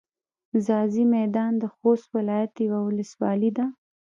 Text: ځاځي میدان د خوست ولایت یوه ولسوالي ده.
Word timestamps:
ځاځي 0.65 1.03
میدان 1.15 1.51
د 1.59 1.63
خوست 1.75 2.05
ولایت 2.15 2.53
یوه 2.67 2.79
ولسوالي 2.87 3.51
ده. 3.57 3.65